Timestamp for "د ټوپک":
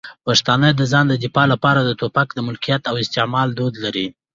1.83-2.27